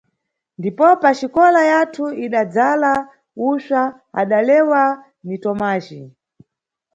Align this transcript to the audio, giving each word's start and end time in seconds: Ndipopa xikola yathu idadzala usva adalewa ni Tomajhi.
Ndipopa 0.59 1.09
xikola 1.19 1.61
yathu 1.71 2.03
idadzala 2.25 2.91
usva 3.49 3.83
adalewa 4.21 4.83
ni 5.25 5.35
Tomajhi. 5.43 6.01